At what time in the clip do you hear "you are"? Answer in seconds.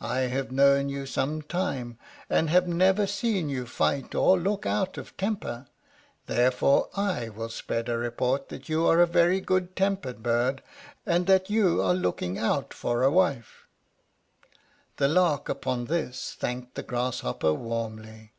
8.68-9.00, 11.50-11.92